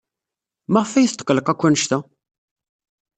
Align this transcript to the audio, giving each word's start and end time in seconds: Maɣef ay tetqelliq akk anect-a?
Maɣef 0.71 0.91
ay 0.93 1.07
tetqelliq 1.07 1.47
akk 1.53 1.61
anect-a? 1.67 1.97